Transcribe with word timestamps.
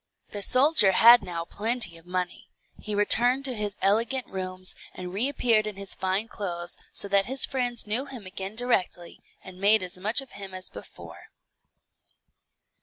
The 0.29 0.41
soldier 0.41 0.93
had 0.93 1.21
now 1.21 1.45
plenty 1.45 1.95
of 1.95 2.07
money; 2.07 2.49
he 2.79 2.95
returned 2.95 3.45
to 3.45 3.53
his 3.53 3.77
elegant 3.83 4.25
rooms, 4.31 4.73
and 4.95 5.13
reappeared 5.13 5.67
in 5.67 5.75
his 5.75 5.93
fine 5.93 6.27
clothes, 6.27 6.75
so 6.91 7.07
that 7.09 7.27
his 7.27 7.45
friends 7.45 7.85
knew 7.85 8.05
him 8.05 8.25
again 8.25 8.55
directly, 8.55 9.21
and 9.43 9.61
made 9.61 9.83
as 9.83 9.99
much 9.99 10.19
of 10.19 10.31
him 10.31 10.55
as 10.55 10.69
before. 10.69 11.25